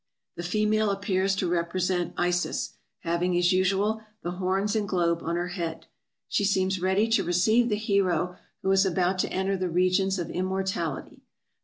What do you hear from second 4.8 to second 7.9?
globe on her head. She seems ready to receive the